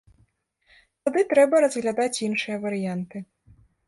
[1.03, 3.23] Тады трэба разглядаць іншыя варыянты.